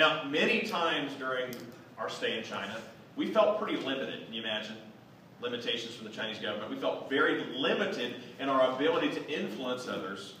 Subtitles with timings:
[0.00, 1.50] Now, many times during
[1.98, 2.74] our stay in China,
[3.16, 4.24] we felt pretty limited.
[4.24, 4.76] Can you imagine?
[5.42, 6.70] Limitations from the Chinese government.
[6.70, 10.36] We felt very limited in our ability to influence others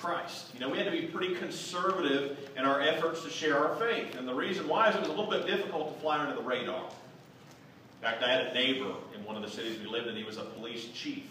[0.00, 0.54] Christ.
[0.54, 4.14] You know, we had to be pretty conservative in our efforts to share our faith.
[4.14, 6.42] And the reason why is it was a little bit difficult to fly under the
[6.42, 6.84] radar.
[6.84, 10.14] In fact, I had a neighbor in one of the cities we lived in.
[10.14, 11.24] He was a police chief.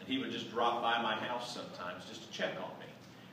[0.00, 2.79] And he would just drop by my house sometimes just to check on me.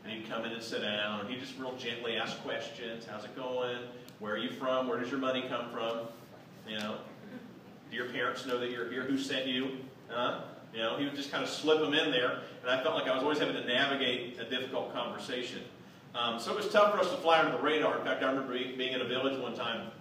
[0.08, 3.06] And he'd come in and sit down, and he'd just real gently ask questions.
[3.06, 3.78] How's it going?
[4.20, 4.88] Where are you from?
[4.88, 6.08] Where does your money come from?
[6.66, 6.96] You know,
[7.92, 9.04] do your parents know that you're here?
[9.04, 9.80] Who sent you?
[10.08, 10.44] Huh?
[10.74, 13.10] You know, he would just kind of slip them in there, and I felt like
[13.10, 15.62] I was always having to navigate a difficult conversation.
[16.16, 17.98] Um, so it was tough for us to fly under the radar.
[17.98, 19.92] In fact, I remember being in a village one time,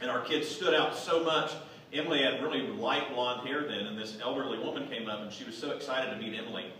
[0.00, 1.52] and our kids stood out so much.
[1.92, 5.44] Emily had really light blonde hair then, and this elderly woman came up, and she
[5.44, 6.72] was so excited to meet Emily.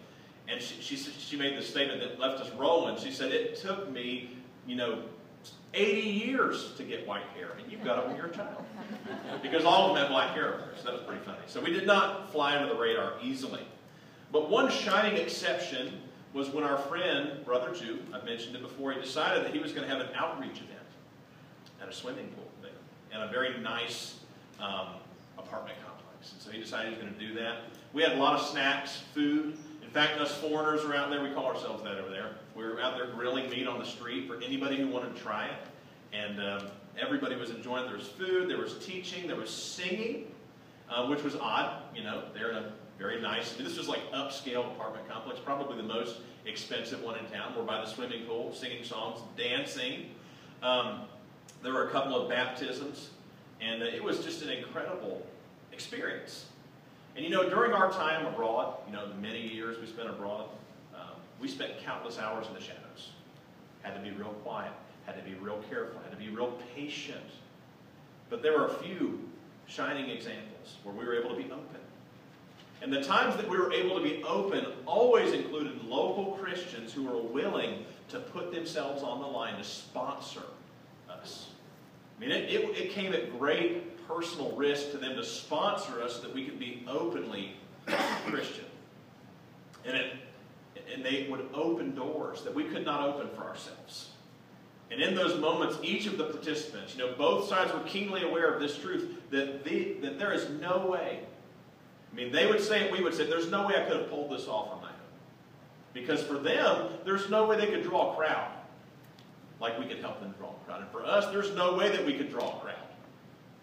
[0.53, 2.99] And she, she, she made the statement that left us rolling.
[2.99, 5.03] She said, it took me, you know,
[5.73, 8.63] 80 years to get white hair, and you've got it when you're a child.
[9.43, 11.39] because all of them had black hair so that was pretty funny.
[11.47, 13.63] So we did not fly under the radar easily.
[14.31, 16.01] But one shining exception
[16.35, 19.73] was when our friend, Brother Zhu, I've mentioned it before, he decided that he was
[19.73, 20.81] going to have an outreach event
[21.81, 22.71] at a swimming pool there,
[23.13, 24.19] and a very nice
[24.61, 24.89] um,
[25.39, 26.33] apartment complex.
[26.33, 27.65] And so he decided he was going to do that.
[27.93, 29.57] We had a lot of snacks, food.
[29.93, 32.31] In fact, us foreigners are out there, we call ourselves that over there.
[32.57, 35.49] We were out there grilling meat on the street for anybody who wanted to try
[35.49, 35.59] it.
[36.15, 40.33] And um, everybody was enjoying There was food, there was teaching, there was singing,
[40.89, 41.83] uh, which was odd.
[41.95, 45.83] You know, they're in a very nice, this was like upscale apartment complex, probably the
[45.83, 47.53] most expensive one in town.
[47.55, 50.07] We're by the swimming pool, singing songs, dancing.
[50.63, 51.03] Um,
[51.63, 53.11] there were a couple of baptisms,
[53.61, 55.21] and uh, it was just an incredible
[55.71, 56.47] experience.
[57.15, 60.49] And you know, during our time abroad, you know, the many years we spent abroad,
[60.95, 63.11] um, we spent countless hours in the shadows.
[63.83, 64.73] Had to be real quiet,
[65.07, 67.21] had to be real careful, had to be real patient.
[68.31, 69.21] But there were a few
[69.67, 71.81] shining examples where we were able to be open.
[72.81, 77.05] And the times that we were able to be open always included local Christians who
[77.05, 80.43] were willing to put themselves on the line to sponsor
[81.09, 81.49] us.
[82.17, 86.17] I mean, it, it, it came at great personal risk to them to sponsor us
[86.17, 87.53] so that we could be openly
[88.27, 88.65] Christian.
[89.85, 90.13] And, it,
[90.93, 94.11] and they would open doors that we could not open for ourselves.
[94.91, 98.53] And in those moments, each of the participants, you know, both sides were keenly aware
[98.53, 101.21] of this truth that, the, that there is no way.
[102.13, 104.11] I mean, they would say it, we would say, there's no way I could have
[104.11, 104.95] pulled this off on my own.
[105.95, 108.53] Because for them, there's no way they could draw a crowd
[109.61, 110.83] like we could help them draw a crowd.
[110.83, 112.75] And for us, there's no way that we could draw a crowd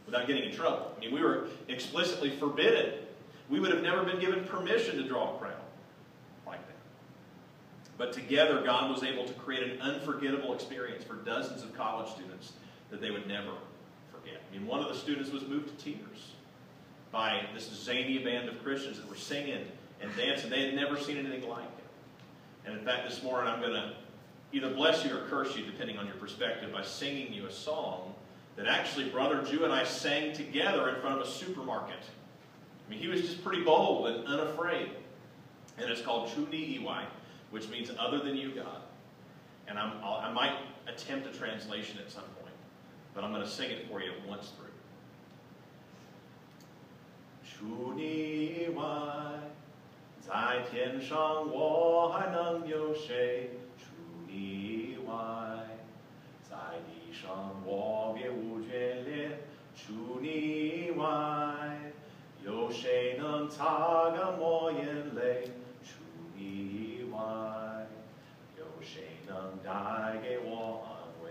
[0.09, 0.91] without getting in trouble.
[0.95, 2.93] I mean, we were explicitly forbidden.
[3.47, 5.53] We would have never been given permission to draw a crowd
[6.47, 6.75] like that.
[7.97, 12.53] But together, God was able to create an unforgettable experience for dozens of college students
[12.89, 13.51] that they would never
[14.11, 14.41] forget.
[14.49, 16.33] I mean, one of the students was moved to tears
[17.11, 19.65] by this zany band of Christians that were singing
[20.01, 20.49] and dancing.
[20.49, 22.65] They had never seen anything like it.
[22.65, 23.93] And in fact, this morning I'm going to
[24.53, 28.15] either bless you or curse you, depending on your perspective, by singing you a song
[28.55, 31.99] that actually Brother Zhu and I sang together in front of a supermarket.
[32.85, 34.89] I mean, he was just pretty bold and unafraid.
[35.77, 37.05] And it's called Chuni Iwai,
[37.51, 38.81] which means other than you, God.
[39.67, 40.57] And i might
[40.88, 42.55] attempt a translation at some point,
[43.13, 44.65] but I'm going to sing it for you once through.
[47.45, 49.39] Chuni Iwai,
[50.29, 53.49] 在天上我还能有谁？
[57.22, 59.40] 上我别无眷恋，
[59.75, 61.06] 除你以外，
[62.46, 65.50] 有谁能擦干我眼泪？
[65.84, 66.00] 除
[66.34, 67.19] 你以外，
[68.57, 70.90] 有谁能带给我安
[71.22, 71.28] 慰？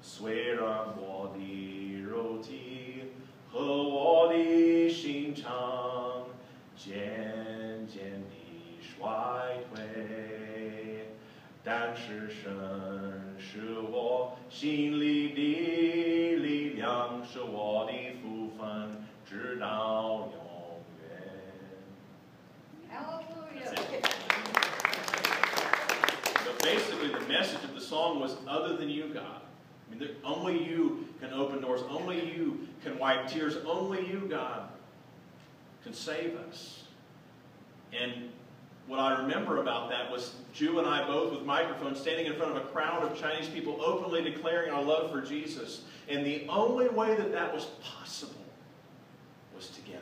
[0.00, 0.64] 虽然
[0.96, 3.12] 我的肉体
[3.50, 6.24] 和我的心肠
[6.74, 11.08] 渐渐地衰退，
[11.62, 12.48] 但是神。
[13.40, 13.78] 是
[14.49, 17.91] 心里的力量，是我的
[18.21, 20.33] 福分，直到永
[20.99, 21.13] 远。
[26.45, 29.41] But basically, the message of the song was other than you, God.
[29.91, 31.81] I mean, only you can open doors.
[31.89, 33.57] Only you can wipe tears.
[33.65, 34.69] Only you, God,
[35.83, 36.83] can save us.
[37.91, 38.31] And
[38.88, 42.56] what I remember about that was Zhu and I both with microphones standing in front
[42.56, 45.82] of a crowd of Chinese people openly declaring our love for Jesus.
[46.08, 48.34] And the only way that that was possible
[49.54, 50.00] was together.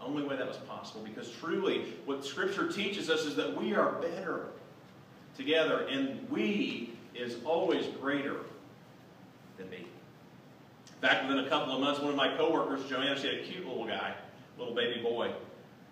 [0.00, 3.92] Only way that was possible because truly what Scripture teaches us is that we are
[4.00, 4.46] better
[5.36, 8.36] together and we is always greater
[9.58, 9.86] than me.
[11.00, 13.66] Back within a couple of months, one of my coworkers, Joanna, she had a cute
[13.66, 14.14] little guy,
[14.58, 15.32] little baby boy.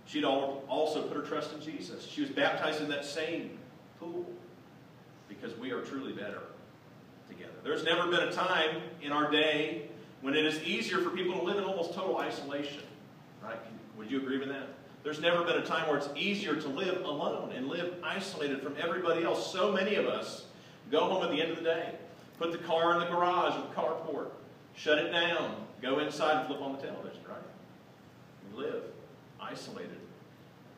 [0.08, 2.06] She'd also put her trust in Jesus.
[2.06, 3.58] She was baptized in that same
[4.00, 4.24] pool
[5.28, 6.40] because we are truly better
[7.28, 7.52] together.
[7.62, 9.82] There's never been a time in our day
[10.22, 12.84] when it is easier for people to live in almost total isolation.
[13.42, 13.58] Right?
[13.98, 14.68] Would you agree with that?
[15.04, 18.76] There's never been a time where it's easier to live alone and live isolated from
[18.80, 19.52] everybody else.
[19.52, 20.46] So many of us
[20.90, 21.90] go home at the end of the day,
[22.38, 24.30] put the car in the garage or the carport,
[24.74, 27.36] shut it down, go inside and flip on the television, right?
[28.50, 28.84] We live
[29.40, 29.98] isolated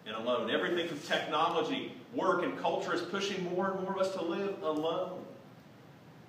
[0.07, 0.51] and alone.
[0.51, 4.63] Everything from technology, work, and culture is pushing more and more of us to live
[4.63, 5.25] alone.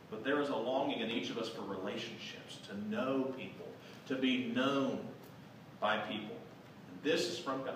[0.09, 3.67] But there is a longing in each of us for relationships, to know people,
[4.07, 4.99] to be known
[5.79, 6.35] by people.
[6.89, 7.75] And this is from God.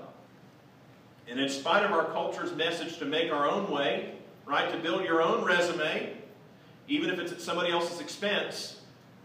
[1.28, 4.16] And in spite of our culture's message to make our own way,
[4.46, 6.13] right, to build your own resume,
[6.88, 8.80] even if it's at somebody else's expense,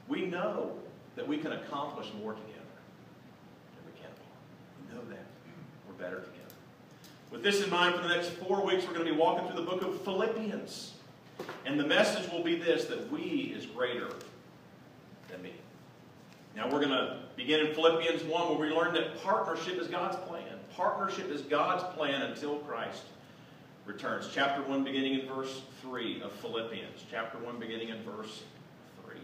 [0.09, 0.73] we know
[1.17, 2.49] that we can accomplish more together
[3.75, 4.38] than we can apart.
[4.80, 5.27] We know that.
[5.89, 6.55] We're better together.
[7.31, 9.65] With this in mind, for the next four weeks, we're going to be walking through
[9.65, 10.95] the book of Philippians.
[11.65, 14.11] And the message will be this that we is greater
[15.31, 15.53] than me.
[16.57, 20.17] Now we're going to begin in Philippians 1 where we learn that partnership is God's
[20.29, 20.59] plan.
[20.75, 23.03] Partnership is God's plan until Christ
[23.87, 24.29] returns.
[24.33, 27.05] Chapter 1 beginning in verse 3 of Philippians.
[27.11, 28.43] Chapter 1 beginning in verse
[29.07, 29.17] 3.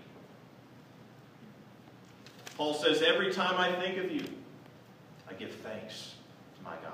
[2.56, 4.24] Paul says, Every time I think of you,
[5.28, 6.14] I give thanks
[6.56, 6.92] to my God.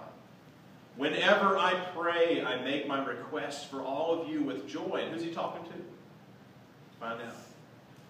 [0.97, 5.03] Whenever I pray, I make my requests for all of you with joy.
[5.03, 5.79] And who's he talking to?
[7.01, 7.35] Find out.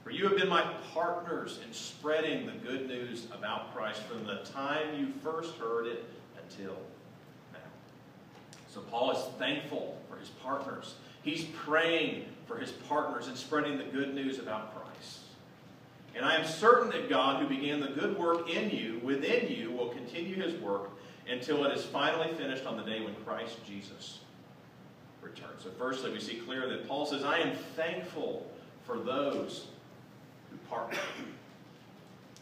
[0.03, 4.43] For you have been my partners in spreading the good news about Christ from the
[4.53, 6.05] time you first heard it
[6.43, 6.77] until
[7.53, 7.61] now.
[8.69, 10.97] So Paul is thankful for his partners.
[11.23, 14.82] He's praying for his partners in spreading the good news about Christ.
[16.15, 19.71] And I am certain that God, who began the good work in you, within you,
[19.71, 20.91] will continue his work
[21.29, 24.21] until it is finally finished on the day when Christ Jesus
[25.23, 25.63] returns.
[25.63, 28.47] So firstly, we see clear that Paul says, I am thankful
[28.85, 29.69] for those
[30.51, 30.99] who partner.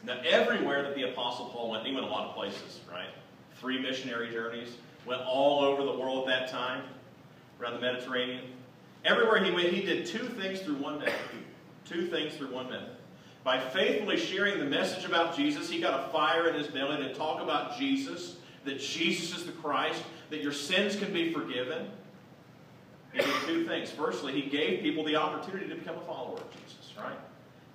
[0.02, 3.10] Now, everywhere that the Apostle Paul went, he went a lot of places, right?
[3.56, 6.82] Three missionary journeys, went all over the world at that time,
[7.60, 8.44] around the Mediterranean.
[9.04, 11.12] Everywhere he went, he did two things through one day.
[11.84, 12.94] Two things through one minute.
[13.50, 17.12] By faithfully sharing the message about Jesus, he got a fire in his belly to
[17.12, 21.90] talk about Jesus that Jesus is the Christ, that your sins can be forgiven.
[23.12, 23.90] He did two things.
[23.90, 27.18] Firstly, he gave people the opportunity to become a follower of Jesus, right?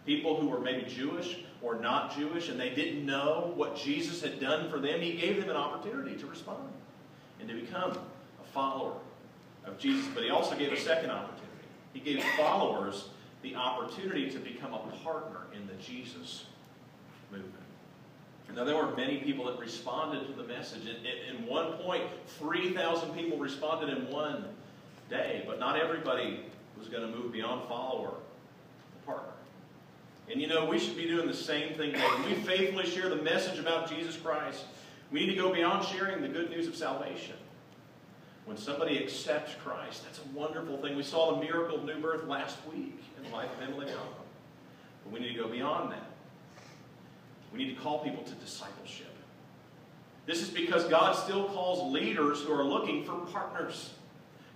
[0.06, 4.39] People who were maybe Jewish or not Jewish and they didn't know what Jesus had
[4.39, 6.69] done for them, he gave them an opportunity to respond
[7.42, 8.94] and to become a follower
[9.66, 10.07] of Jesus.
[10.13, 11.68] But he also gave a second opportunity.
[11.92, 13.10] He gave followers
[13.45, 16.45] the opportunity to become a partner in the Jesus
[17.31, 17.53] movement.
[18.56, 20.83] Now, there were many people that responded to the message.
[20.88, 20.95] In,
[21.36, 22.03] in one point,
[22.39, 24.45] 3,000 people responded in one
[25.09, 26.45] day, but not everybody
[26.77, 29.33] was going to move beyond follower to partner.
[30.31, 32.07] And you know, we should be doing the same thing today.
[32.25, 34.63] We faithfully share the message about Jesus Christ,
[35.12, 37.36] we need to go beyond sharing the good news of salvation.
[38.45, 40.95] When somebody accepts Christ, that's a wonderful thing.
[40.95, 44.13] We saw the miracle of new birth last week in the life of Emily Malcolm.
[45.03, 46.12] But we need to go beyond that.
[47.51, 49.08] We need to call people to discipleship.
[50.25, 53.93] This is because God still calls leaders who are looking for partners.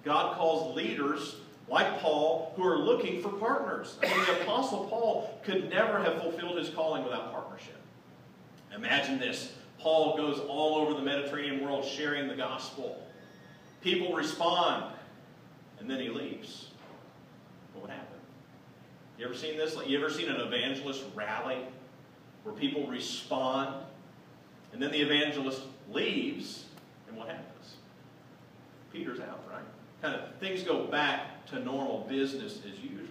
[0.04, 1.36] God calls leaders
[1.68, 3.98] like Paul who are looking for partners.
[4.02, 7.78] I mean, the Apostle Paul could never have fulfilled his calling without partnership.
[8.76, 13.06] Imagine this Paul goes all over the Mediterranean world sharing the gospel.
[13.82, 14.94] People respond,
[15.80, 16.68] and then he leaves.
[17.74, 18.08] What happened?
[19.18, 19.78] You ever seen this?
[19.88, 21.60] You ever seen an evangelist rally
[22.44, 23.76] where people respond,
[24.74, 26.66] and then the evangelist leaves,
[27.08, 27.76] and what happens?
[28.92, 29.64] Peter's out, right?
[30.02, 33.08] Kind of things go back to normal business as usual.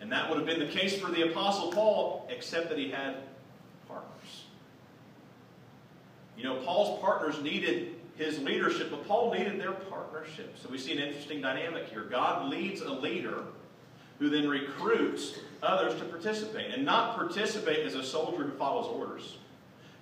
[0.00, 3.16] And that would have been the case for the Apostle Paul, except that he had
[3.88, 4.44] partners.
[6.36, 10.58] You know, Paul's partners needed his leadership, but Paul needed their partnership.
[10.60, 12.02] So we see an interesting dynamic here.
[12.02, 13.44] God leads a leader
[14.18, 16.74] who then recruits others to participate.
[16.74, 19.38] And not participate as a soldier who follows orders.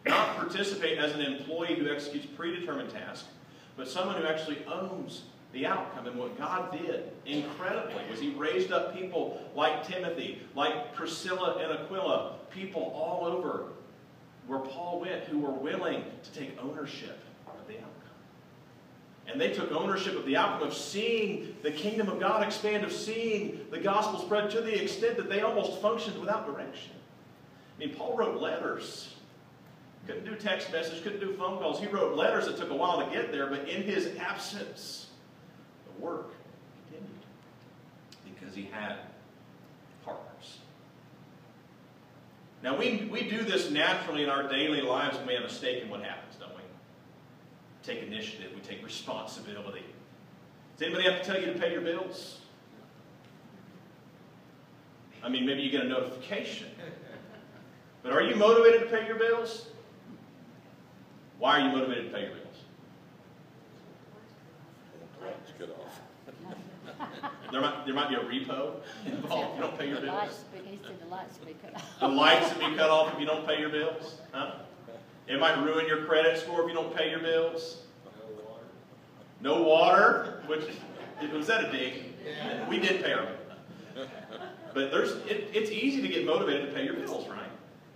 [0.07, 3.29] Not participate as an employee who executes predetermined tasks,
[3.77, 6.07] but someone who actually owns the outcome.
[6.07, 11.73] And what God did incredibly was He raised up people like Timothy, like Priscilla and
[11.73, 13.65] Aquila, people all over
[14.47, 18.06] where Paul went who were willing to take ownership of the outcome.
[19.29, 22.93] And they took ownership of the outcome of seeing the kingdom of God expand, of
[22.93, 26.93] seeing the gospel spread to the extent that they almost functioned without direction.
[27.77, 29.15] I mean, Paul wrote letters.
[30.07, 31.81] Couldn't do text messages, couldn't do phone calls.
[31.81, 35.09] He wrote letters that took a while to get there, but in his absence,
[35.85, 36.31] the work
[36.89, 37.11] continued
[38.25, 38.99] because he had
[40.05, 40.59] partners.
[42.63, 45.83] Now, we, we do this naturally in our daily lives when we have a stake
[45.83, 46.37] in what happens?
[47.87, 49.85] Take initiative, we take responsibility.
[50.77, 52.41] Does anybody have to tell you to pay your bills?
[55.23, 56.67] I mean, maybe you get a notification.
[58.03, 59.67] But are you motivated to pay your bills?
[61.39, 62.57] Why are you motivated to pay your bills?
[65.23, 66.01] Lights get off.
[67.53, 70.17] There might, there might be a repo involved if you don't pay your The bills.
[70.17, 72.01] lights, but the lights be cut off.
[72.01, 74.19] The lights will be cut off if you don't pay your bills.
[74.33, 74.51] Huh?
[75.29, 77.79] It might ruin your credit score if you don't pay your bills.
[79.41, 80.65] No water, which
[81.33, 82.15] was that a dig?
[82.69, 83.27] We did pay our
[83.95, 84.07] bill.
[84.73, 87.51] But there's it, it's easy to get motivated to pay your bills, right?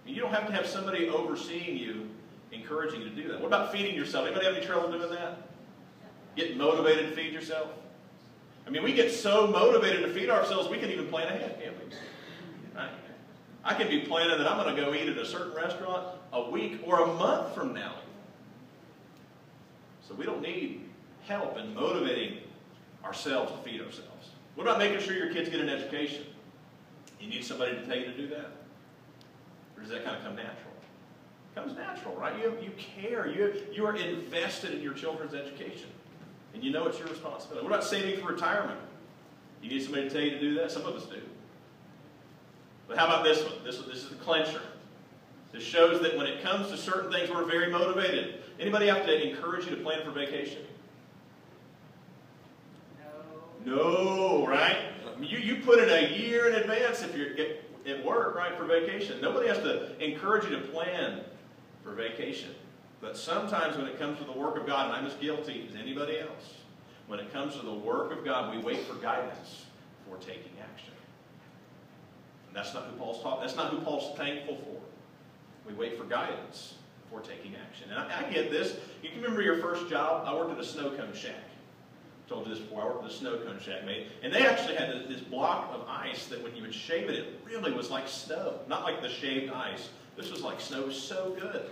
[0.06, 2.08] You don't have to have somebody overseeing you,
[2.52, 3.40] encouraging you to do that.
[3.40, 4.26] What about feeding yourself?
[4.26, 5.48] Anybody have any trouble doing that?
[6.36, 7.68] Get motivated to feed yourself?
[8.66, 11.74] I mean, we get so motivated to feed ourselves, we can even plan ahead, can't
[11.78, 11.94] we?
[12.74, 12.90] Right?
[13.64, 16.50] I can be planning that I'm going to go eat at a certain restaurant a
[16.50, 17.96] week or a month from now.
[20.06, 20.88] So we don't need
[21.26, 22.38] help in motivating
[23.04, 24.30] ourselves to feed ourselves.
[24.54, 26.24] What about making sure your kids get an education?
[27.20, 28.50] You need somebody to tell you to do that?
[29.76, 30.72] Or does that kind of come natural?
[31.50, 32.36] It comes natural, right?
[32.38, 33.28] You, you care.
[33.28, 35.88] You, you are invested in your children's education.
[36.54, 37.64] And you know it's your responsibility.
[37.64, 38.80] What about saving for retirement?
[39.62, 40.70] You need somebody to tell you to do that?
[40.70, 41.20] Some of us do.
[42.88, 43.52] But how about this one?
[43.64, 44.60] This, this is the clincher.
[45.52, 48.42] This shows that when it comes to certain things, we're very motivated.
[48.58, 50.62] Anybody have to encourage you to plan for vacation?
[53.64, 54.42] No.
[54.42, 54.76] No, right?
[55.20, 58.64] You, you put it a year in advance if you're at, at work, right, for
[58.64, 59.20] vacation.
[59.20, 61.20] Nobody has to encourage you to plan
[61.82, 62.54] for vacation.
[63.00, 65.76] But sometimes when it comes to the work of God, and I'm as guilty as
[65.76, 66.54] anybody else,
[67.06, 69.64] when it comes to the work of God, we wait for guidance
[70.04, 70.92] before taking action.
[72.46, 73.42] And that's not who Paul's talking.
[73.42, 74.79] That's not who Paul's thankful for.
[75.66, 76.74] We wait for guidance
[77.04, 77.90] before taking action.
[77.90, 78.76] And I, I get this.
[79.02, 80.24] You can remember your first job?
[80.26, 81.34] I worked at a snow cone shack.
[81.34, 82.82] I told you this before.
[82.82, 84.06] I worked at a snow cone shack, mate.
[84.22, 87.18] And they actually had this, this block of ice that when you would shave it,
[87.18, 88.60] it really was like snow.
[88.68, 89.88] Not like the shaved ice.
[90.16, 90.80] This was like snow.
[90.80, 91.70] It was so good.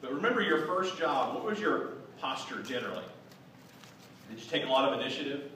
[0.00, 1.34] But remember your first job.
[1.34, 3.04] What was your posture generally?
[4.30, 5.50] Did you take a lot of initiative?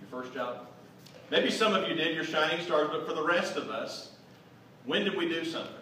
[0.00, 0.66] Your first job?
[1.30, 4.10] Maybe some of you did, your shining stars, but for the rest of us,
[4.84, 5.74] when did we do something?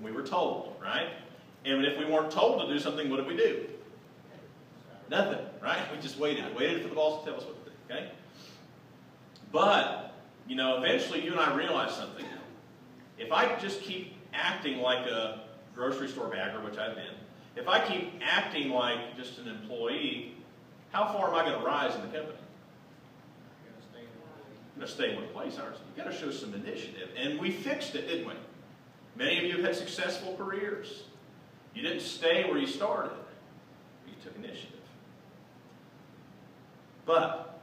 [0.00, 1.08] When we were told, right?
[1.64, 3.66] And if we weren't told to do something, what did we do?
[5.10, 5.80] Nothing, right?
[5.92, 6.54] We just waited.
[6.54, 8.12] Waited for the boss to tell us what to do, okay?
[9.50, 10.14] But,
[10.46, 12.24] you know, eventually you and I realized something.
[13.18, 15.40] If I just keep acting like a
[15.74, 17.14] grocery store bagger, which I've been,
[17.56, 20.34] if I keep acting like just an employee,
[20.92, 22.38] how far am I going to rise in the company?
[23.96, 25.80] I'm going to stay in one place, aren't you?
[25.88, 27.08] You've got to show some initiative.
[27.16, 28.34] And we fixed it, didn't we?
[29.18, 31.02] Many of you have had successful careers.
[31.74, 33.10] You didn't stay where you started.
[34.06, 34.78] You took initiative.
[37.04, 37.60] But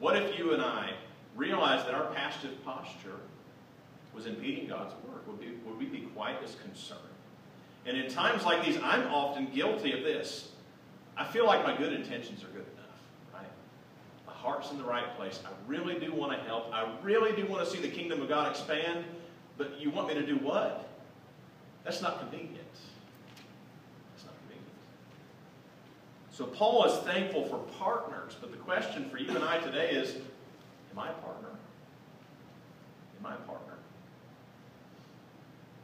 [0.00, 0.94] what if you and I
[1.36, 3.20] realized that our passive posture
[4.14, 5.26] was impeding God's work?
[5.26, 7.00] Would, be, would we be quite as concerned?
[7.84, 10.48] And in times like these, I'm often guilty of this.
[11.14, 13.50] I feel like my good intentions are good enough, right?
[14.26, 15.40] My heart's in the right place.
[15.44, 16.72] I really do want to help.
[16.72, 19.04] I really do want to see the kingdom of God expand.
[19.58, 20.85] But you want me to do what?
[21.86, 22.58] That's not convenient.
[24.12, 24.68] That's not convenient.
[26.32, 30.16] So Paul is thankful for partners, but the question for you and I today is,
[30.90, 31.50] am I a partner?
[33.20, 33.74] Am I a partner?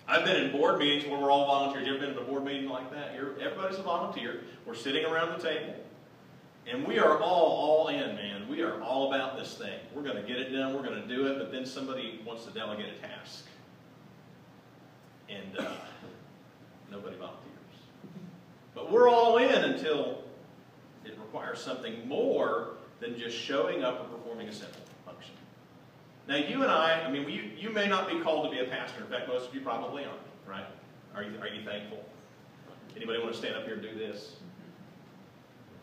[0.08, 1.86] I've been in board meetings where we're all volunteers.
[1.86, 3.14] You ever been in a board meeting like that?
[3.14, 4.42] You're, everybody's a volunteer.
[4.66, 5.76] We're sitting around the table.
[6.66, 8.48] And we are all all in, man.
[8.48, 9.78] We are all about this thing.
[9.94, 10.74] We're going to get it done.
[10.74, 11.38] We're going to do it.
[11.38, 13.46] But then somebody wants to delegate a task.
[15.28, 15.72] And uh,
[16.90, 17.48] nobody volunteers.
[18.74, 20.22] But we're all in until
[21.04, 25.34] it requires something more than just showing up and performing a simple function.
[26.28, 28.68] Now, you and I, I mean, you, you may not be called to be a
[28.68, 29.00] pastor.
[29.00, 30.66] In fact, most of you probably aren't, right?
[31.14, 32.04] Are you, are you thankful?
[32.94, 34.36] Anybody want to stand up here and do this?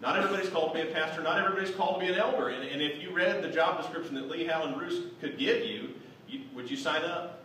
[0.01, 1.21] Not everybody's called to be a pastor.
[1.21, 2.49] Not everybody's called to be an elder.
[2.49, 5.65] And, and if you read the job description that Lee, Hal, and Bruce could give
[5.65, 5.89] you,
[6.27, 7.43] you, would you sign up?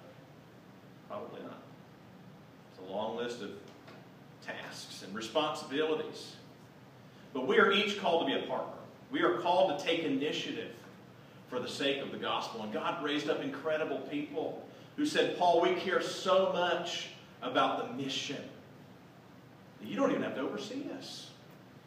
[1.08, 1.58] Probably not.
[2.70, 3.50] It's a long list of
[4.46, 6.32] tasks and responsibilities.
[7.32, 8.72] But we are each called to be a partner.
[9.10, 10.72] We are called to take initiative
[11.48, 12.62] for the sake of the gospel.
[12.62, 17.08] And God raised up incredible people who said, Paul, we care so much
[17.42, 18.42] about the mission
[19.80, 21.30] that you don't even have to oversee us.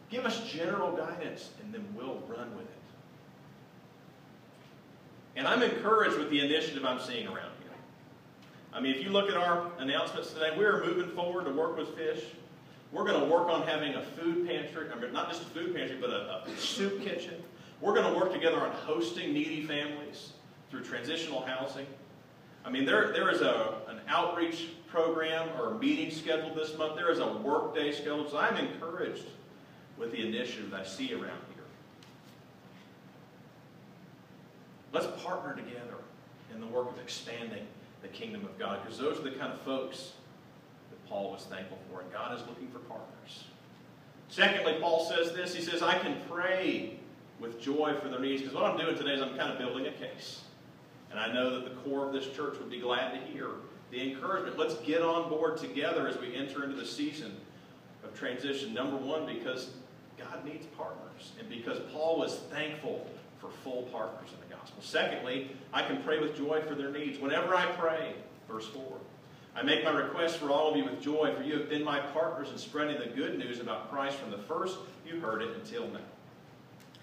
[0.10, 2.72] Give us general guidance, and then we'll run with it.
[5.36, 7.76] And I'm encouraged with the initiative I'm seeing around here.
[8.74, 11.78] I mean, if you look at our announcements today, we are moving forward to work
[11.78, 12.24] with fish.
[12.91, 15.75] We're going to work on having a food pantry, I mean, not just a food
[15.75, 17.44] pantry, but a, a soup kitchen.
[17.82, 20.32] We're going to work together on hosting needy families
[20.72, 21.86] through transitional housing.
[22.65, 26.96] I mean, there, there is a, an outreach program or a meeting scheduled this month.
[26.96, 28.32] There is a work day scheduled.
[28.32, 29.25] So I'm encouraged
[29.98, 31.63] with the initiative I see around here.
[34.94, 35.96] Let's partner together
[36.53, 37.67] in the work of expanding
[38.01, 40.13] the kingdom of God because those are the kind of folks
[41.10, 43.46] Paul was thankful for, and God is looking for partners.
[44.30, 45.56] Secondly, Paul says this.
[45.56, 47.00] He says, I can pray
[47.40, 49.88] with joy for their needs because what I'm doing today is I'm kind of building
[49.88, 50.42] a case.
[51.12, 53.48] And I know that the core of this church would be glad to hear
[53.92, 54.58] the encouragement.
[54.58, 57.36] Let's get on board together as we enter into the season
[58.04, 58.74] of transition.
[58.74, 59.70] Number one, because
[60.18, 63.08] God needs partners, and because Paul was thankful
[63.40, 64.82] for full partners in the gospel.
[64.82, 67.20] Secondly, I can pray with joy for their needs.
[67.20, 68.14] Whenever I pray,
[68.50, 68.84] verse 4,
[69.58, 72.00] I make my request for all of you with joy, for you have been my
[72.00, 75.88] partners in spreading the good news about Christ from the first you heard it until
[75.88, 76.00] now.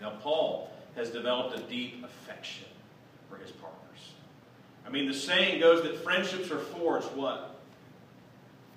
[0.01, 2.67] Now, Paul has developed a deep affection
[3.29, 4.13] for his partners.
[4.87, 7.57] I mean, the saying goes that friendships are forged what?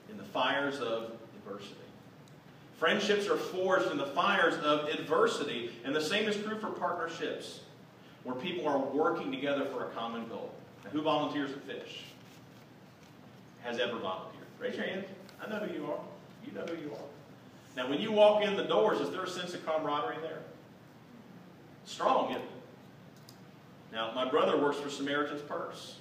[0.10, 1.76] In the fires of adversity.
[2.80, 7.60] Friendships are forged in the fires of adversity, and the same is true for partnerships,
[8.24, 10.52] where people are working together for a common goal.
[10.84, 12.06] Now, who volunteers at Fish?
[13.68, 14.46] Has ever volunteered?
[14.60, 15.04] Raise your hand.
[15.44, 16.00] I know who you are.
[16.46, 17.02] You know who you are.
[17.76, 20.40] Now, when you walk in the doors, is there a sense of camaraderie there?
[21.84, 22.50] Strong, isn't it?
[23.92, 25.98] Now, my brother works for Samaritan's Purse.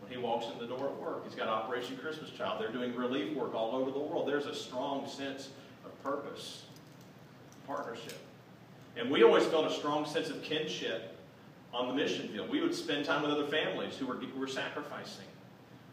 [0.00, 2.58] When he walks in the door at work, he's got Operation Christmas Child.
[2.58, 4.26] They're doing relief work all over the world.
[4.26, 5.50] There's a strong sense
[5.84, 6.62] of purpose,
[7.66, 8.18] partnership.
[8.96, 11.18] And we always felt a strong sense of kinship
[11.74, 12.48] on the mission field.
[12.48, 15.26] We would spend time with other families who were, who were sacrificing.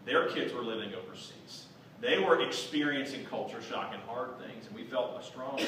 [0.06, 1.66] Their kids were living overseas.
[2.00, 5.60] They were experiencing culture shock and hard things, and we felt a strong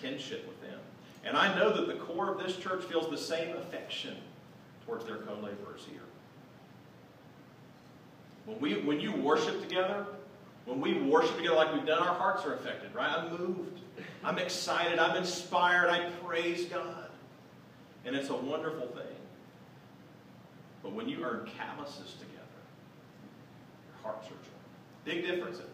[0.00, 0.78] kinship with them.
[1.24, 4.16] And I know that the core of this church feels the same affection
[4.86, 6.00] towards their co-laborers here.
[8.46, 10.06] When, we, when you worship together,
[10.64, 13.10] when we worship together like we've done, our hearts are affected, right?
[13.10, 13.80] I'm moved.
[14.24, 14.98] I'm excited.
[14.98, 15.90] I'm inspired.
[15.90, 17.10] I praise God.
[18.04, 19.16] And it's a wonderful thing.
[20.82, 22.35] But when you earn calluses together,
[24.06, 24.48] your hearts.
[25.04, 25.72] Big difference, isn't it?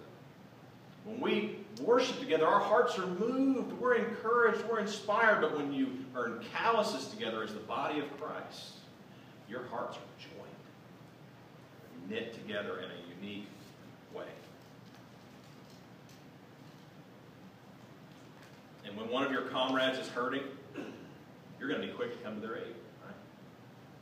[1.05, 5.41] When we worship together, our hearts are moved, we're encouraged, we're inspired.
[5.41, 8.75] But when you earn calluses together as the body of Christ,
[9.49, 13.49] your hearts are joined, knit together in a unique
[14.15, 14.27] way.
[18.87, 20.43] And when one of your comrades is hurting,
[21.59, 22.75] you're going to be quick to come to their aid.
[23.05, 23.15] Right?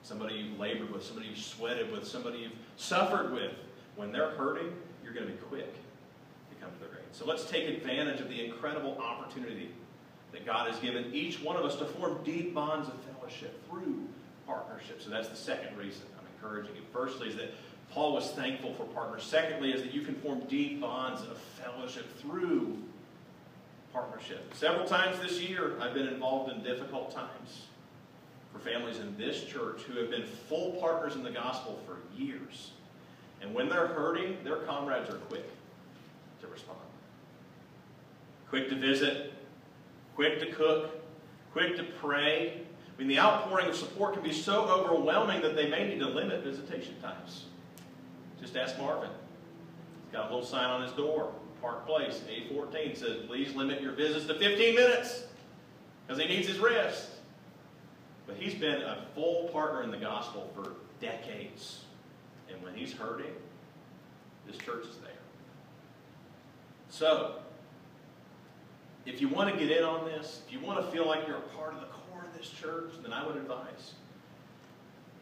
[0.03, 3.53] Somebody you've labored with, somebody you've sweated with, somebody you've suffered with.
[4.01, 4.73] When they're hurting,
[5.05, 7.05] you're going to be quick to come to their aid.
[7.13, 9.73] So let's take advantage of the incredible opportunity
[10.33, 14.09] that God has given each one of us to form deep bonds of fellowship through
[14.47, 15.03] partnership.
[15.03, 16.83] So that's the second reason I'm encouraging you.
[16.95, 17.53] Firstly is that
[17.91, 19.23] Paul was thankful for partners.
[19.23, 22.79] Secondly is that you can form deep bonds of fellowship through
[23.93, 24.55] partnership.
[24.55, 27.67] Several times this year, I've been involved in difficult times
[28.51, 32.71] for families in this church who have been full partners in the gospel for years.
[33.41, 35.49] And when they're hurting, their comrades are quick
[36.41, 36.79] to respond.
[38.49, 39.33] Quick to visit,
[40.15, 41.03] quick to cook,
[41.53, 42.63] quick to pray.
[42.95, 46.09] I mean, the outpouring of support can be so overwhelming that they may need to
[46.09, 47.47] limit visitation times.
[48.41, 49.11] Just ask Marvin.
[50.05, 51.33] He's got a little sign on his door.
[51.61, 55.25] Park Place, A14 says, please limit your visits to 15 minutes
[56.07, 57.11] because he needs his rest.
[58.27, 61.85] But he's been a full partner in the gospel for decades.
[62.53, 63.33] And when he's hurting,
[64.47, 65.11] this church is there.
[66.89, 67.37] So,
[69.07, 71.39] if you want to get in on this, if you want to feel like you're
[71.39, 73.95] a part of the core of this church, then I would advise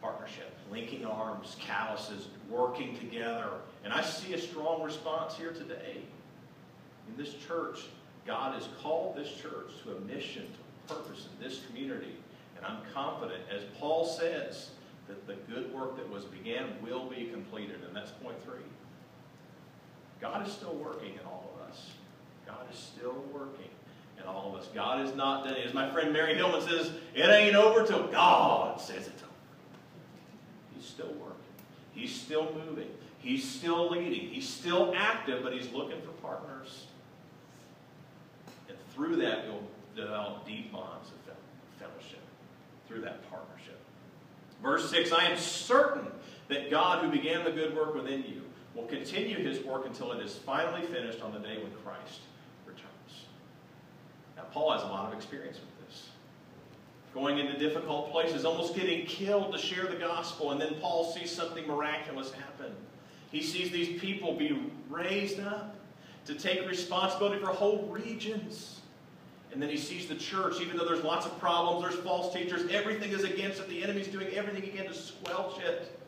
[0.01, 3.49] partnership, linking arms, calluses, working together.
[3.83, 5.97] And I see a strong response here today.
[7.07, 7.85] In this church,
[8.25, 12.15] God has called this church to a mission, to a purpose in this community.
[12.57, 14.71] And I'm confident, as Paul says,
[15.09, 17.81] that the good work that was began will be completed.
[17.85, 18.63] And that's point three.
[20.21, 21.91] God is still working in all of us.
[22.45, 23.69] God is still working.
[24.19, 24.67] in all of us.
[24.73, 25.55] God is not done.
[25.55, 29.31] As my friend Mary Hillman says, it ain't over till God says it's over.
[30.75, 31.35] He's still working.
[31.93, 32.89] He's still moving.
[33.19, 34.29] He's still leading.
[34.29, 36.85] He's still active, but he's looking for partners.
[38.67, 41.33] And through that, you'll develop deep bonds of
[41.79, 42.19] fellowship.
[42.87, 43.78] Through that partnership.
[44.61, 46.07] Verse 6 I am certain
[46.47, 48.43] that God, who began the good work within you,
[48.75, 52.21] will continue his work until it is finally finished on the day when Christ
[52.65, 53.25] returns.
[54.35, 56.09] Now, Paul has a lot of experience with this.
[57.13, 61.31] Going into difficult places, almost getting killed to share the gospel, and then Paul sees
[61.31, 62.71] something miraculous happen.
[63.31, 65.75] He sees these people be raised up
[66.25, 68.78] to take responsibility for whole regions.
[69.51, 72.69] And then he sees the church, even though there's lots of problems, there's false teachers,
[72.71, 73.67] everything is against it.
[73.69, 75.99] The enemy's doing everything again to squelch it.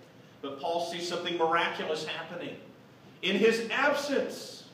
[0.42, 2.56] But Paul sees something miraculous happening.
[3.22, 4.66] In his absence,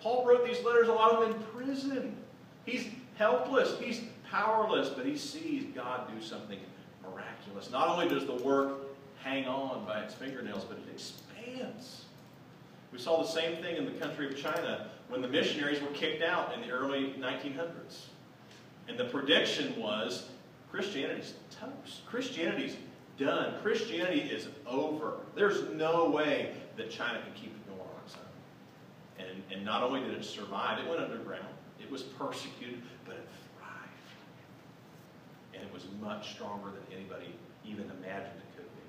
[0.00, 2.16] Paul wrote these letters, a lot of them in prison.
[2.64, 6.58] He's helpless, he's powerless, but he sees God do something
[7.02, 7.70] miraculous.
[7.70, 8.80] Not only does the work
[9.22, 12.04] hang on by its fingernails, but it expands.
[12.92, 16.22] We saw the same thing in the country of China when the missionaries were kicked
[16.22, 18.06] out in the early 1900s.
[18.88, 20.28] And the prediction was
[20.70, 22.04] Christianity's toast.
[22.06, 22.76] Christianity's
[23.18, 23.54] done.
[23.62, 25.14] Christianity is over.
[25.34, 29.26] There's no way that China can keep it going on its own.
[29.26, 31.46] And, and not only did it survive, it went underground.
[31.80, 33.88] It was persecuted, but it thrived.
[35.54, 38.82] And it was much stronger than anybody even imagined it could be.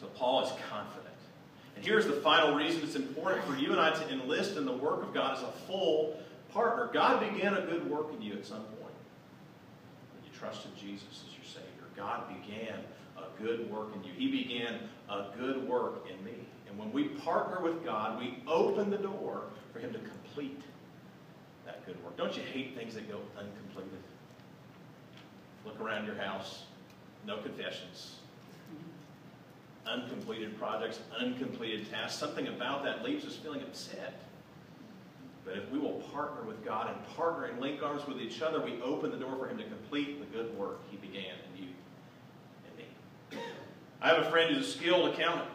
[0.00, 1.06] So Paul is confident.
[1.80, 4.72] And here's the final reason it's important for you and I to enlist in the
[4.72, 6.14] work of God as a full
[6.52, 6.90] partner.
[6.92, 8.92] God began a good work in you at some point
[10.12, 11.86] when you trusted Jesus as your Savior.
[11.96, 12.80] God began
[13.16, 14.12] a good work in you.
[14.12, 16.34] He began a good work in me.
[16.68, 20.60] And when we partner with God, we open the door for Him to complete
[21.64, 22.14] that good work.
[22.18, 24.02] Don't you hate things that go uncompleted?
[25.64, 26.64] Look around your house,
[27.26, 28.19] no confessions
[29.90, 32.18] uncompleted projects, uncompleted tasks.
[32.18, 34.20] Something about that leaves us feeling upset.
[35.44, 38.60] But if we will partner with God and partner and link arms with each other,
[38.60, 41.68] we open the door for Him to complete the good work He began in you
[42.68, 43.42] and me.
[44.00, 45.48] I have a friend who's a skilled accountant,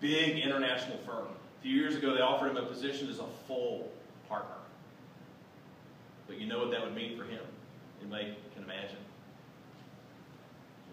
[0.00, 1.26] big international firm.
[1.58, 3.90] A few years ago, they offered him a position as a full
[4.28, 4.54] partner.
[6.26, 7.40] But you know what that would mean for him?
[8.00, 8.98] Anybody can imagine.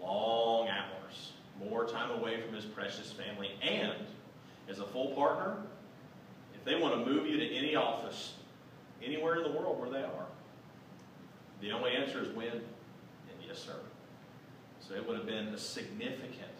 [0.00, 1.32] Long hours
[1.64, 3.50] more time away from his precious family.
[3.62, 3.94] And
[4.68, 5.56] as a full partner,
[6.54, 8.34] if they want to move you to any office,
[9.02, 10.26] anywhere in the world where they are,
[11.60, 12.62] the only answer is when and
[13.46, 13.76] yes, sir.
[14.80, 16.52] So it would have been a significant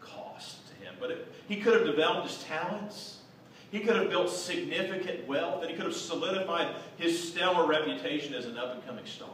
[0.00, 0.94] cost to him.
[1.00, 3.18] But it, he could have developed his talents.
[3.70, 8.44] He could have built significant wealth, and he could have solidified his stellar reputation as
[8.44, 9.28] an up-and-coming star,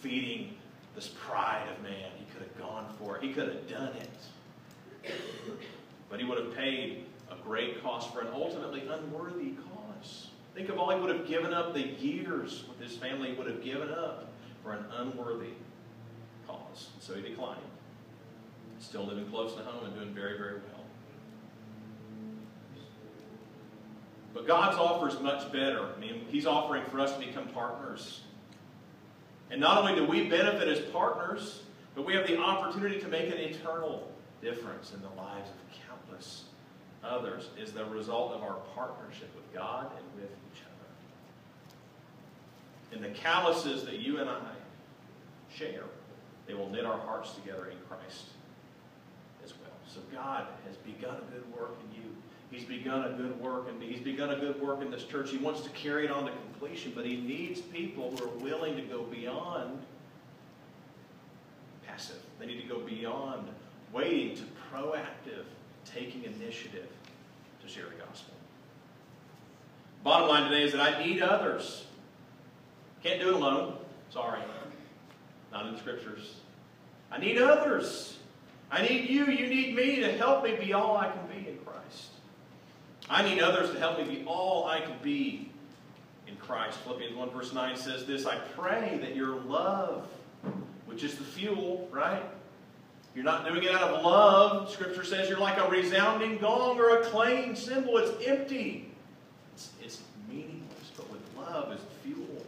[0.00, 0.56] feeding
[0.94, 3.22] this pride of man He could have gone for it.
[3.22, 5.10] He could have done it.
[6.08, 10.28] But he would have paid a great cost for an ultimately unworthy cause.
[10.54, 13.64] Think of all he would have given up, the years with his family would have
[13.64, 14.30] given up
[14.62, 15.54] for an unworthy
[16.46, 16.88] cause.
[17.00, 17.60] So he declined.
[18.78, 20.84] Still living close to home and doing very, very well.
[24.34, 25.88] But God's offer is much better.
[25.96, 28.22] I mean, He's offering for us to become partners.
[29.52, 31.60] And not only do we benefit as partners,
[31.94, 34.10] but we have the opportunity to make an eternal
[34.40, 36.44] difference in the lives of countless
[37.04, 40.62] others as the result of our partnership with God and with each
[42.92, 42.96] other.
[42.96, 44.40] In the calluses that you and I
[45.54, 45.84] share,
[46.46, 48.28] they will knit our hearts together in Christ
[49.44, 49.76] as well.
[49.86, 52.08] So God has begun a good work in you.
[52.52, 53.86] He's begun a good work in me.
[53.86, 55.30] He's begun a good work in this church.
[55.30, 58.76] He wants to carry it on to completion, but he needs people who are willing
[58.76, 59.80] to go beyond
[61.86, 62.20] passive.
[62.38, 63.48] They need to go beyond
[63.90, 65.44] waiting to proactive,
[65.86, 66.88] taking initiative
[67.62, 68.34] to share the gospel.
[70.04, 71.86] Bottom line today is that I need others.
[73.02, 73.78] Can't do it alone.
[74.10, 74.40] Sorry.
[75.52, 76.34] Not in the scriptures.
[77.10, 78.18] I need others.
[78.70, 79.26] I need you.
[79.26, 81.31] You need me to help me be all I can be.
[83.10, 85.50] I need others to help me be all I can be
[86.26, 86.78] in Christ.
[86.78, 90.08] Philippians 1 verse 9 says this I pray that your love
[90.92, 92.22] which is the fuel, right?
[93.14, 94.70] You're not doing it out of love.
[94.70, 97.96] Scripture says you're like a resounding gong or a clanging cymbal.
[97.96, 98.90] It's empty.
[99.54, 102.44] It's, it's meaningless, but with love is the fuel.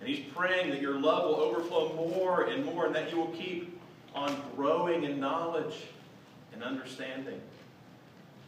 [0.00, 3.28] And he's praying that your love will overflow more and more and that you will
[3.28, 3.80] keep
[4.14, 5.74] on growing in knowledge
[6.52, 7.40] and understanding.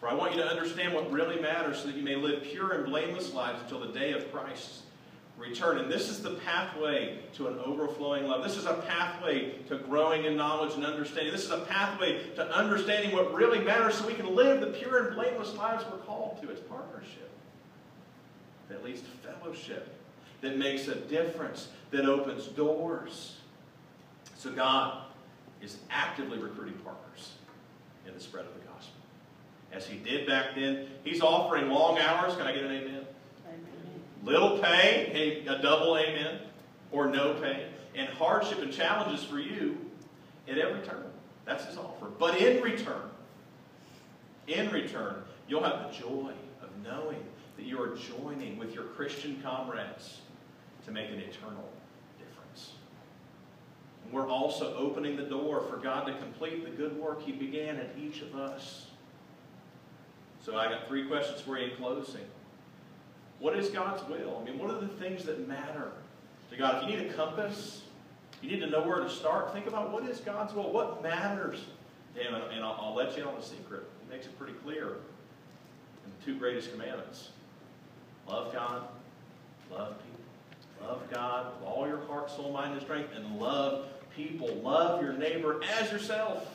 [0.06, 2.74] For I want you to understand what really matters so that you may live pure
[2.74, 4.82] and blameless lives until the day of Christ's
[5.36, 5.78] return.
[5.78, 8.44] And this is the pathway to an overflowing love.
[8.44, 11.32] This is a pathway to growing in knowledge and understanding.
[11.32, 15.08] This is a pathway to understanding what really matters so we can live the pure
[15.08, 16.50] and blameless lives we're called to.
[16.50, 17.28] It's partnership
[18.68, 19.92] that leads fellowship,
[20.40, 23.38] that makes a difference, that opens doors.
[24.36, 25.02] So God
[25.60, 27.32] is actively recruiting partners
[28.06, 28.65] in the spread of the gospel.
[29.72, 32.35] As he did back then, he's offering long hours.
[32.37, 33.07] Can I get an amen?
[33.46, 33.64] Amen.
[34.22, 36.40] Little pay, a double amen,
[36.92, 39.76] or no pay, and hardship and challenges for you
[40.48, 41.05] at every turn.
[41.44, 42.07] That's his offer.
[42.18, 43.11] But in return,
[44.46, 47.22] in return, you'll have the joy of knowing
[47.57, 50.20] that you are joining with your Christian comrades
[50.85, 51.68] to make an eternal
[52.18, 52.72] difference.
[54.05, 57.76] And we're also opening the door for God to complete the good work He began
[57.76, 58.87] in each of us.
[60.46, 62.24] So I got three questions for you in closing.
[63.40, 64.40] What is God's will?
[64.40, 65.90] I mean, what are the things that matter
[66.52, 66.85] to God?
[66.85, 67.82] If you need a compass,
[68.40, 69.52] you need to know where to start.
[69.52, 70.72] Think about what is God's will?
[70.72, 71.64] What matters
[72.14, 72.32] to Him?
[72.35, 73.82] And, I'll, I'll let you in on a secret.
[74.04, 74.98] He makes it pretty clear
[76.04, 77.30] in the two greatest commandments
[78.28, 78.82] love God,
[79.72, 80.88] love people.
[80.88, 84.54] Love God with all your heart, soul, mind, and strength, and love people.
[84.62, 86.48] Love your neighbor as yourself.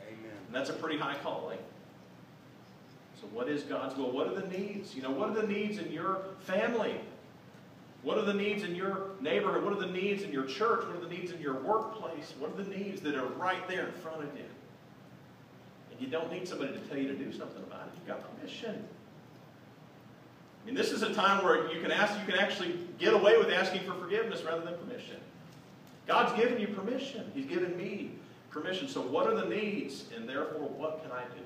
[0.00, 0.32] Amen.
[0.46, 1.58] And that's a pretty high calling.
[3.24, 4.10] So, what is God's will?
[4.10, 4.94] What are the needs?
[4.94, 6.94] You know, what are the needs in your family?
[8.02, 9.64] What are the needs in your neighborhood?
[9.64, 10.84] What are the needs in your church?
[10.86, 12.34] What are the needs in your workplace?
[12.38, 14.44] What are the needs that are right there in front of you?
[15.90, 17.94] And you don't need somebody to tell you to do something about it.
[17.96, 18.84] You've got permission.
[20.66, 23.50] Mean, this is a time where you can ask, you can actually get away with
[23.50, 25.16] asking for forgiveness rather than permission.
[26.06, 27.30] God's given you permission.
[27.34, 28.12] He's given me
[28.50, 28.88] permission.
[28.88, 30.04] So what are the needs?
[30.14, 31.42] And therefore, what can I do?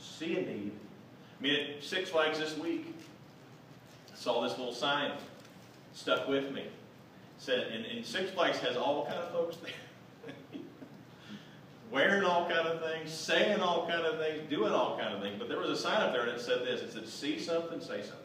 [0.00, 0.72] See a need.
[1.38, 2.94] I mean, at Six Flags this week,
[4.12, 5.12] I saw this little sign
[5.94, 6.62] stuck with me.
[6.62, 6.72] It
[7.38, 10.34] said, and, and Six Flags has all kind of folks there.
[11.90, 15.36] Wearing all kind of things, saying all kind of things, doing all kind of things.
[15.38, 16.82] But there was a sign up there and it said this.
[16.82, 18.16] It said, see something, say something.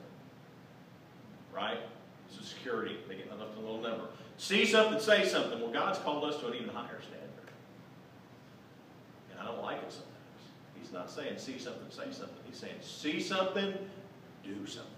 [1.53, 1.79] Right?
[2.29, 2.97] This is security.
[3.07, 4.05] They get to a little number.
[4.37, 5.59] See something, say something.
[5.61, 7.49] Well, God's called us to an even higher standard.
[9.31, 10.14] And I don't like it sometimes.
[10.95, 12.37] Not saying see something, say something.
[12.47, 13.73] He's saying see something,
[14.45, 14.91] do something.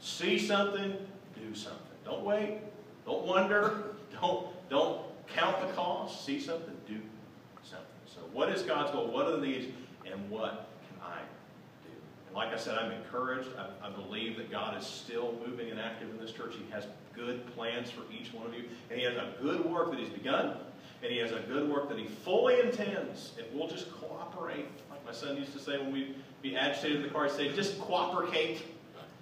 [0.00, 0.92] See something,
[1.34, 1.80] do something.
[2.04, 2.58] Don't wait.
[3.06, 3.84] Don't wonder.
[4.20, 6.24] Don't, don't count the cost.
[6.24, 6.98] See something, do
[7.62, 7.86] something.
[8.06, 9.06] So what is God's goal?
[9.06, 9.66] What are the needs?
[10.10, 11.20] And what can I
[11.84, 11.92] do?
[12.26, 13.48] And like I said, I'm encouraged.
[13.56, 16.54] I, I believe that God is still moving and active in this church.
[16.54, 18.64] He has good plans for each one of you.
[18.90, 20.56] And He has a good work that He's begun.
[21.02, 23.34] And He has a good work that He fully intends.
[23.38, 24.66] If we'll just cooperate,
[25.08, 27.80] my son used to say when we'd be agitated in the car, he'd say, just
[27.80, 28.62] cooperate.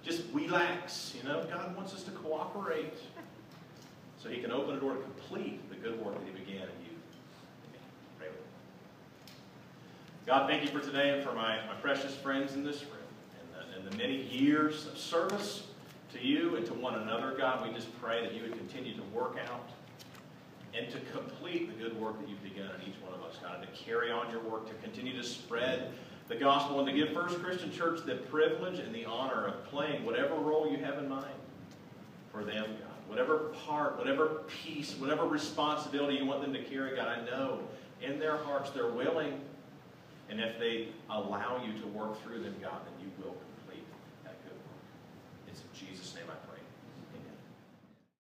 [0.03, 1.13] Just relax.
[1.17, 2.93] You know, God wants us to cooperate.
[4.21, 6.85] So He can open a door to complete the good work that He began in
[6.85, 6.91] you.
[8.19, 9.33] Pray with me.
[10.25, 12.91] God, thank you for today and for my, my precious friends in this room
[13.39, 15.63] and the, and the many years of service
[16.11, 17.33] to you and to one another.
[17.37, 19.69] God, we just pray that you would continue to work out
[20.77, 23.61] and to complete the good work that you've begun in each one of us, God,
[23.61, 25.91] to carry on your work, to continue to spread
[26.27, 30.05] the gospel and to give First Christian Church the privilege and the honor of playing
[30.05, 31.25] whatever role you have in mind
[32.31, 32.91] for them, God.
[33.07, 37.61] Whatever part, whatever piece, whatever responsibility you want them to carry, God, I know
[38.01, 39.39] in their hearts they're willing.
[40.29, 43.85] And if they allow you to work through them, God, then you will complete
[44.25, 45.47] that good work.
[45.47, 46.46] It's in Jesus' name I pray.